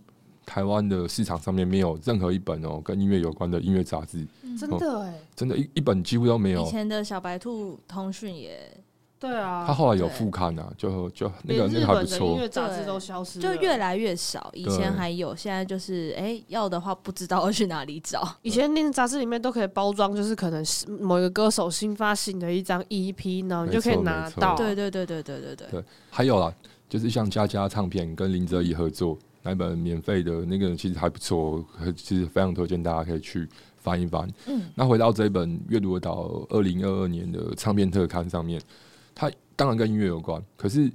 [0.46, 4.28] 台湾的市场上面没有任何一本哦跟音乐有关的音乐杂志，
[4.60, 6.64] 真的哎，真的，一一本几乎都没有。
[6.64, 8.72] 以前的小白兔通讯也。
[9.20, 12.28] 对啊，他后来有副刊啊，就就那个那个还不错。
[12.28, 14.50] 音乐杂志都消失，就越来越少。
[14.54, 18.26] 以前还有，现在就是哎、欸，要的话不知道要去哪里找。
[18.44, 24.56] 以前那个杂志里面都可以包装，就是可能是某一个歌手新发行的一张 EP，然后你就可以拿到。
[24.56, 25.68] 对对对对对对对。
[25.70, 26.54] 对，还有啦，
[26.88, 31.62] 就是像佳佳唱片跟林哲仪合作那本免费的那个，其实还不错，
[31.94, 34.26] 其实非常推荐大家可以去翻一翻。
[34.48, 38.62] 嗯，那回到这一本阅读的岛二零二二年的唱片特刊上面。
[39.20, 40.90] 它当然跟音乐有关，可是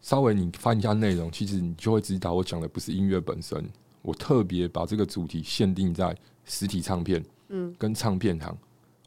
[0.00, 3.62] 稍微你翻一下内容，其实你就会知道，我讲的不是音乐本身。
[4.00, 8.56] 我特别把这个主题限定在实体唱片，嗯，跟唱片行。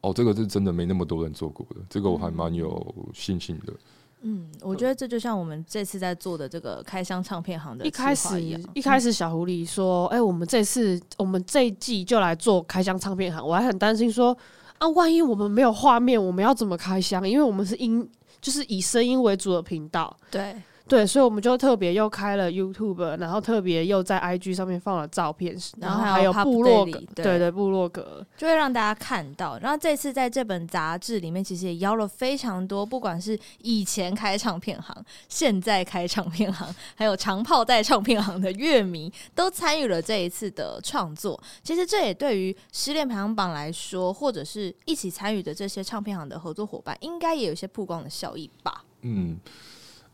[0.02, 3.74] 哦，这个是真的没那么多人做过的，这个我还蛮有信心的。
[4.22, 8.40] 嗯，我觉得这就像我们这次在做的这个开箱唱片行的一开始
[8.76, 14.38] 一开始小狐狸说：“哎、欸，我们这次我们这一季就来做开箱唱片行。”我还很担心说
[14.78, 17.28] ：“啊，万一我们没有画面，我们要怎么开箱？
[17.28, 18.08] 因为我们是音。”
[18.41, 20.56] 就是以声音为主的频道，对。
[20.89, 29.58] 对，所以我们就特别又开了 YouTube，然后特别又在 IG 上面放了照片，然后还有部落格，对，对对，部落格就会让大家看到。
[29.60, 41.39] 然后这次在这本杂志里面，其实也邀了非常多，不管是以前开唱片行、现在开唱片行， 还有长炮在唱片行的乐迷，都参与了这一次的创作。
[41.63, 48.84] 其实这也对于失恋排行榜来说，或者是一起参与的这些唱片行的合作伙伴，应该也有一些曝光的效益吧？
[49.02, 49.38] 嗯。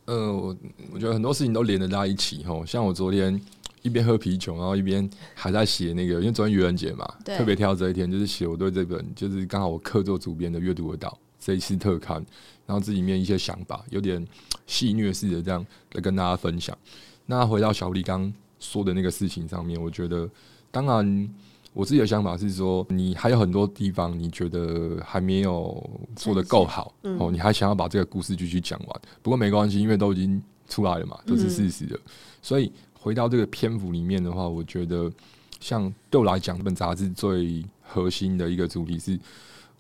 [0.06, 0.56] 呃，我
[0.92, 3.40] 我觉得很多事情都连着在一起吼，像我昨天
[3.82, 12.24] 一边喝啤酒，然后一边还在写那个，因为昨天愚人节嘛，特别挑这一天，就是写我对这本，就是刚好我客座主编的《阅读的岛》这一次特刊，
[12.66, 14.26] 然后这里面一些想法，有点
[14.68, 16.78] 戏谑式的这样来跟大家分享。
[17.26, 20.30] 那回到小李刚说的那个事情上面，我觉得
[20.72, 21.30] 当然。
[21.76, 29.02] 我自己的想法是说，你还有很多地方你觉得还没有做的够好，哦，你还想要把这个故事继续讲完。
[29.22, 32.00] 不过没关系，因为都已经出来了嘛，都是事实的。
[32.42, 35.12] 所以回到这个篇幅里面的话，我觉得
[35.60, 39.20] 像对我来讲，这本杂志最核心的一个主题是，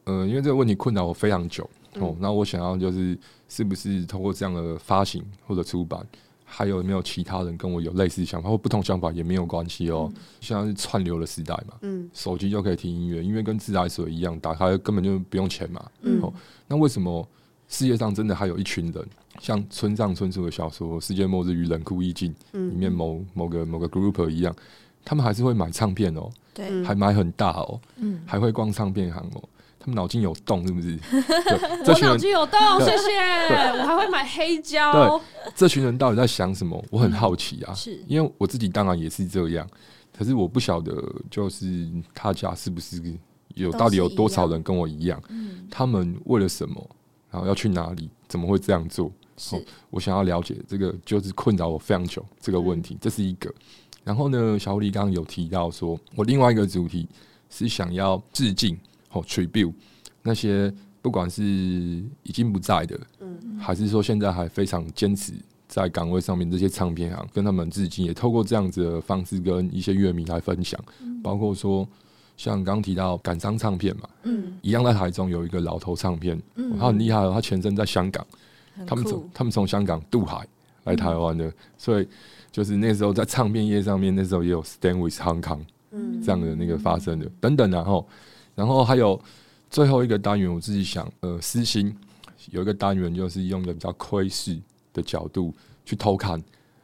[0.03, 6.05] 呃，因为这个问题困扰我非常久，哦，那我想要就是是不是通过这样的发行或者出版。
[6.57, 10.09] 还有没有其他人跟我有类似想法或不同想法也没有关系哦。
[10.39, 15.85] 现在是串流的时代嘛，嗯，手机就可以听音乐，音乐跟自来水一样，打开根本就不用钱嘛。
[16.03, 16.31] 嗯，
[16.65, 17.27] 那为什么
[17.67, 19.05] 世界上真的还有一群人，
[19.41, 22.33] 像村上春树的小说《世界末日与冷酷意境》
[22.69, 24.55] 里面某某个某个 group 一样，
[25.03, 29.43] 他们还是会买唱片哦，对，还买很大哦，嗯，还会逛唱片行哦。
[29.85, 30.97] 他们脑筋有洞是不是？
[31.85, 33.19] 我脑筋有洞，谢谢。
[33.77, 34.91] 我还会买黑胶。
[34.91, 36.83] 对，这群人到底在想什么？
[36.89, 37.73] 我很好奇啊。
[37.75, 39.67] 是，因为我自己当然也是这样，
[40.17, 40.91] 可是我不晓得，
[41.29, 42.99] 就是他家是不是
[43.53, 45.21] 有到底有多少人跟我一样？
[45.69, 46.89] 他们为了什么？
[47.29, 48.09] 然后要去哪里？
[48.27, 49.11] 怎么会这样做？
[49.37, 52.97] 是，我想要了解这个，就是困扰我非常久这个问题。
[52.99, 53.53] 这是一个。
[54.03, 57.07] 然后呢，小狐狸刚刚有提到说，我另外一个主题
[57.51, 58.75] 是想要致敬。
[59.15, 59.73] 哦，tribute
[60.21, 65.31] 那些不管是已经不在的，嗯，还是说现在还非常坚持
[65.67, 71.87] 在岗位上面这些唱片行，跟他们致敬，也透过这样子的方式跟一些乐迷来分享，嗯，包括说
[72.35, 78.25] 像刚提到感伤唱片嘛，嗯，一样在台中有一个老头唱片，嗯，他很厉害哦，他前身在香港，
[78.85, 80.45] 他们从他们从香港渡海
[80.83, 82.07] 来台湾的，所以
[82.51, 85.61] 就是那时候在唱片业上面，那时候也有 Stand with Hong Kong，
[85.91, 88.07] 嗯，这样的那个发生的等等，然后。
[88.55, 89.19] 然后还有
[89.69, 91.95] 最后一个单元，我自己想，呃，私心
[92.51, 94.57] 有一个单元，就是用一个比较窥视
[94.93, 95.53] 的角度
[95.83, 96.41] 去偷看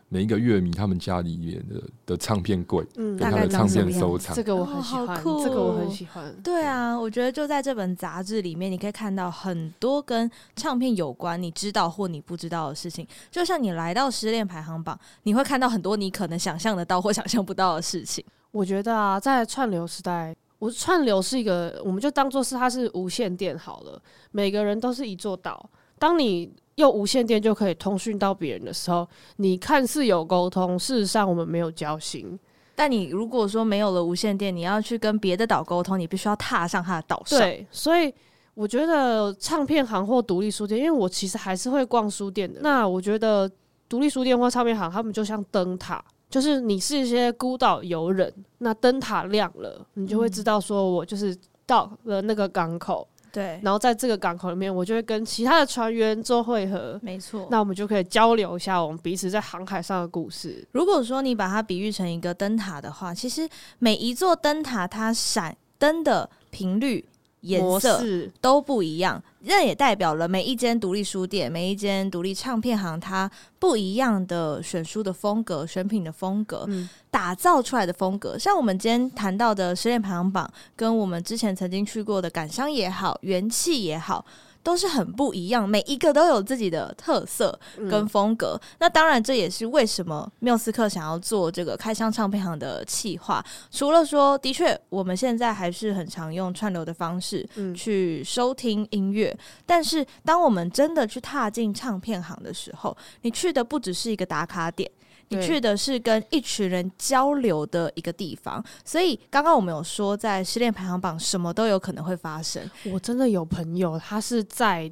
[0.09, 6.35] 每一个乐迷他们家里面的的唱片柜，嗯，跟他的唱片收藏，这个我很喜欢，哦、这个我很喜欢。
[6.43, 13.07] 对啊，我觉得就在这本杂志里面，你可以看到很多跟唱片有关，你知道或你不知道的事情。
[13.31, 18.21] 就像你来到失恋排行榜，你会看到很多你可能想象得到或想象不到的事情。
[18.51, 23.99] 我觉得啊，在串流时代，我串流是一个，我们就当做是它是无线电好了，
[24.29, 25.67] 每个人都是一座岛。
[25.97, 29.07] 当你用无线电就可以通讯到别人的时候，
[29.37, 32.39] 你看似有沟通，事实上我们没有交心。
[32.75, 37.39] 但你如果说没有了无线电，你要去跟别的岛沟通，你必须要踏上它的岛上。
[37.39, 38.13] 对，所以
[38.53, 42.61] 我觉得唱片行或独立书店，因为我其实还是会逛书店的。
[42.61, 43.49] 那我觉得
[43.89, 53.07] 独立书店或唱片行，他们就像灯塔，就是你是一些孤岛游人，那灯塔亮了，你就会知道说我就是到了那个港口。
[53.33, 56.99] 对，然后在这个港口里面，我就会跟其他的船员做会合。
[57.01, 60.67] 没错，那我们就可以交流一下我们彼此在航海上的故事。
[60.71, 63.47] 如果说你把它比喻成一个灯塔的话，其实
[63.79, 67.05] 每一座灯塔它闪灯的频率。
[67.41, 68.01] 颜色
[68.39, 73.29] 都不一样，那也代表了每一间独立书店、每一间独立唱片行，它
[73.59, 78.37] 不一样的选书的风格、选品的风格、嗯、打造出来的风格。
[78.37, 84.25] 像我们今天谈到的失恋排行榜，跟我们之前曾经去过的感伤也好、元气也好。
[84.63, 87.57] 都是很不一样，每一个都有自己的特色
[87.89, 88.59] 跟风格。
[88.61, 93.43] 嗯、那当然，这也是为什么缪斯克想要做这个开箱唱片行的企划。
[93.71, 99.29] 除了说，的确，我们现在还是很常用串流的方式去收听音乐。
[99.31, 104.89] 嗯、但是，当我们真的去踏进唱片行的时候，你去的不只是一个打卡点。
[105.31, 112.61] 你去的是跟一群人交流的一个地方，所以刚刚我们有说，在失恋排行榜什么都有可能会发生。
[112.91, 114.91] 我真的有朋友，他是在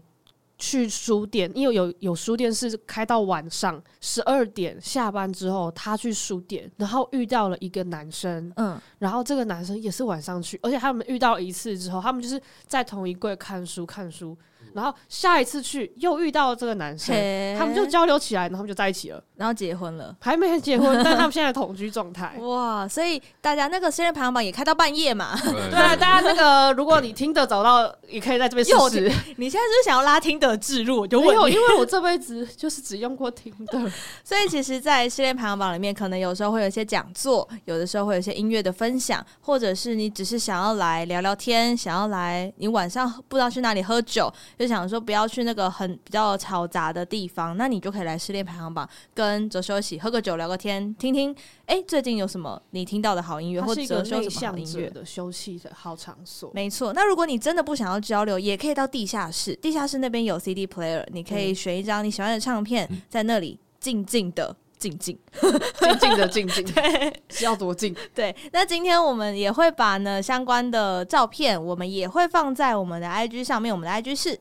[0.57, 14.37] 去书店，因为有有书店是开到晚上十二点下班之后，他去书店，然后遇到了一个男生，嗯，然后这个男生也是晚上去，而且他们遇到一次之后，他们就是在同一柜看书看书。
[14.73, 17.15] 然后下一次去又遇到这个男生，
[17.57, 22.35] 他们就交流起来，然后他们就在一起了，然后结婚了，还没结婚，但他们 现在同居状态。
[22.39, 22.87] 哇！
[22.87, 25.37] 所以大家那个失恋排行榜也开到半夜嘛？
[25.41, 29.11] 对啊，大家那个如果你听的找到，也可以在这边试试。
[29.37, 31.05] 你现在是不是想要拉听的置入？
[31.07, 33.91] 就没有，因为我这 辈子就是只用过听的。
[34.23, 45.39] 所以其实，在失恋排行榜里面，可能有时候会有一些讲座，有的时候会有一些音乐的分享，或者是你只是想要来聊聊天，想要来你晚上不知道去哪里喝酒，就想说不要去。
[45.49, 51.33] 那个很比较嘈杂的地方，那你就可以来失恋排行榜，跟哲修一起喝个酒、聊个天，听听
[51.65, 56.51] 哎、欸，最近有什么你听到的好音乐，或者哲修什么好音乐的休息的好场所。
[56.53, 65.17] 没错，那如果你真的不想要交流，也可以到地下室，地下室那边有 CD player，你可以选一张你喜欢的唱片，嗯、在那里静静的静静，
[65.79, 67.95] 静静的静静， 对，是要多静？
[68.13, 68.35] 对。
[68.51, 74.37] 那今天我们也会把呢相关的照片，我们也会放在我们的 IG 上面，我们的 IG 是。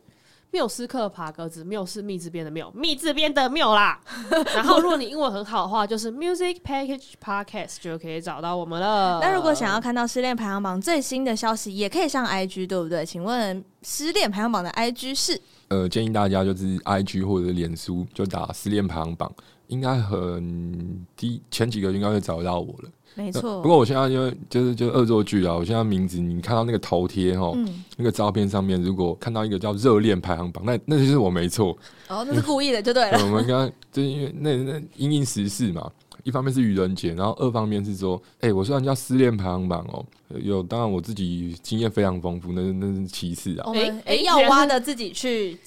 [0.51, 4.01] 缪斯克爬格子，缪是密字边的缪，密字边的缪啦。
[4.55, 9.21] 然后，如果你英文很好的话，就是 Music Package Podcast 就可以找到我们了。
[9.21, 13.05] 那如果想要看到失恋排行榜最新的消息，也可以上 IG，对不对？
[13.05, 15.41] 请问失恋排行榜的 IG 是？
[15.69, 19.31] 呃，建议大家就是 IG 或者脸书就打失恋排行榜，
[19.69, 22.91] 应该很低，前几个应该会找到我了。
[23.15, 31.77] 没错，不过我现在因为就是就恶作剧啊，我现在名字你看到那个头贴哦，嗯、那个照片上面如果看到一个叫热恋排行榜，那那就是我没错。
[32.09, 33.19] 哦，那是故意的，就对了。
[33.27, 35.91] 我们刚刚就是因为那那因应时事嘛，
[36.23, 40.05] 一方面是愚人节，然后二方面是说，哎、欸，我虽然叫失恋排行榜哦，
[40.41, 43.73] 有当然我自己经验非常丰富，那那是其次啊。
[43.75, 45.59] 哎哎、欸欸，要挖的自己去。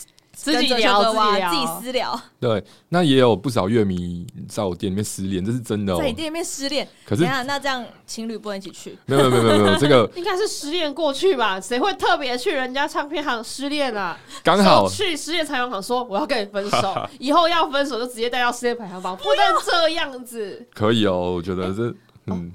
[0.42, 2.22] 自己聊，自己聊，自己私聊。
[2.40, 6.00] 对，那也有不少乐迷在我店里面失恋，这是真的哦。
[6.00, 8.98] 在你店里面失恋，可是那这样情侣不能一起去？
[9.06, 11.62] 没有没有没有没有，这个 应该是失恋过去吧？
[11.62, 14.18] 谁会特别去人家唱片行失恋啊？
[14.44, 20.68] 刚好去失恋唱片行说我要跟你分手， 以后要分手就直接带到失恋排行榜，不能这样子。
[20.74, 21.94] 可以哦，我觉得这
[22.28, 22.52] 嗯。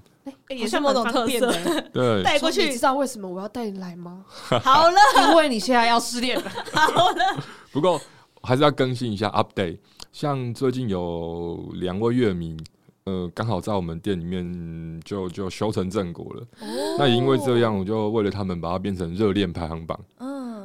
[0.48, 1.52] 也是某种特色，
[1.92, 2.64] 对，带过去。
[2.64, 4.24] 你知道为什么我要带你来吗？
[4.62, 4.98] 好了，
[5.28, 6.50] 因为你现在要失恋了。
[6.72, 8.00] 好了，不过
[8.42, 9.78] 还是要更新一下 update。
[10.12, 12.56] 像最近有两位乐迷，
[13.04, 16.42] 呃，刚好在我们店里面就就修成正果了。
[16.60, 19.98] 哦，那也因为这样，我就为了他们把它变成热恋排行榜。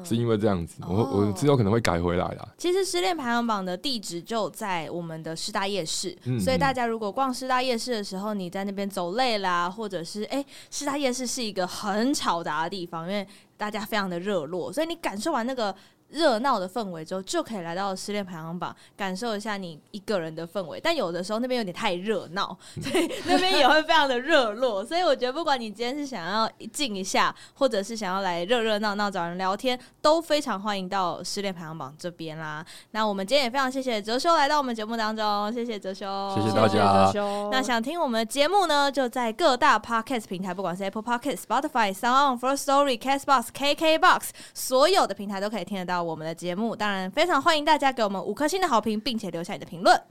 [0.04, 2.48] 是因为这样子，我我之后可能会改回来啦。
[2.58, 13.28] 其实失恋排行榜的地址就在我们的师大夜市，所以大家如果逛师大夜市的时候，你在那边走累啦，或者是哎，师大夜市是一个很吵杂的地方，因为
[13.58, 15.76] 大家非常的热络，所以你感受完那个
[16.12, 20.80] 热闹的氛围之后，就可以来到失恋排行榜，感受一下你一个人的氛围。
[20.82, 24.84] 但有的时候那边有点太热闹，所以那边也会非常的热络。
[24.86, 32.66] 所以我觉得，不管你今天是想要静一下，或者是想要来热热闹闹找人聊天，都非常欢迎到失恋排行榜这边啦。
[32.92, 37.12] 那我们今天也非常谢谢哲修来到我们节目当中，谢谢哲修，谢谢大家。
[37.52, 46.01] 那想听我们的节目呢，就在各大 Podcast 平台，不管是 Apple Podcast、Spotify、Sound On、First Story、Castbox、KKBox，所有的平台都可以听得到。
[46.02, 50.02] 我们的节目，当然非常欢迎大家给我们五颗星的好评，并且留下你的评论。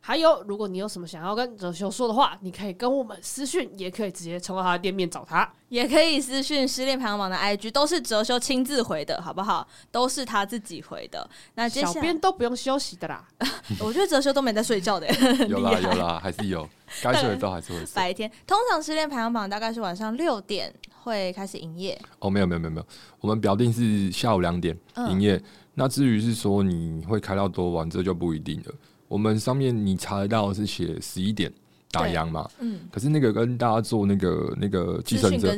[0.00, 9.66] 还有，如果你有什么想要跟哲修说的话，你可以跟我们私讯，也可以直接冲到他的店面找他，也可以私讯失恋排行榜的 IG，都是哲修亲自回的，好不好？
[9.90, 11.28] 都是他自己回的。
[11.56, 13.26] 那接下来小编都不用休息的啦，
[13.80, 15.06] 我觉得哲修都没在睡觉的。
[15.46, 16.66] 有啦有啦，还是有，
[17.02, 17.88] 该睡的时候还是会睡。
[17.94, 20.72] 白天通常失恋排行榜大概是晚上六点
[21.02, 22.00] 会开始营业。
[22.20, 22.86] 哦，没有没有没有没有，
[23.20, 24.78] 我们表定是下午两点
[25.10, 25.36] 营业。
[25.36, 25.44] 嗯
[25.78, 28.74] 那至于是说你会开到多晚，这就不一定了。
[29.08, 31.50] 我们上面你查得到是写十一点
[31.90, 32.48] 打烊嘛？
[32.60, 32.78] 嗯。
[32.92, 35.52] 可是那个跟大家坐那个那个计程车，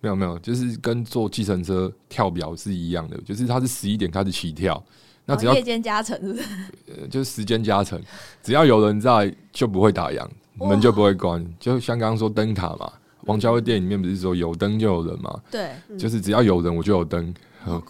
[0.00, 4.82] 没有没有，就是跟坐计程车跳表是一样的，就是它是十一点开始起跳。
[5.24, 6.44] 那只要夜间加成是不是？
[7.00, 8.00] 呃，就是时间加成，
[8.42, 11.44] 只要有人在就不会打烊，门就不会关。
[11.60, 12.92] 就像刚刚说灯塔嘛，
[13.22, 15.40] 王家卫电影里面不是说有灯就有人嘛？
[15.50, 17.34] 对，就是只要有人我就有灯。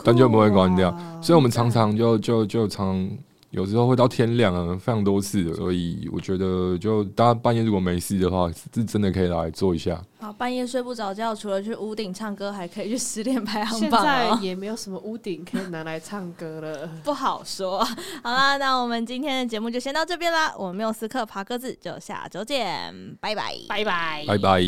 [0.03, 0.91] 灯就不会关掉，
[1.21, 3.07] 所以我们常常就就就常
[3.57, 5.55] 有时候会到天亮啊，非常多次的。
[5.55, 9.99] 所以我觉得，就大家半夜如果没事的话，是真的可以来做一下。
[10.19, 14.05] 好，半夜睡不着觉，除了去屋顶唱歌，还可以去失恋排行榜。
[14.05, 17.83] 现在也没有什么屋顶可以拿来唱歌了， 不好说。
[18.23, 20.55] 好啦，那我们今天的节目就先到这边啦。
[20.59, 24.63] 我们缪斯客爬鸽子就下周见，拜拜，拜拜，拜拜。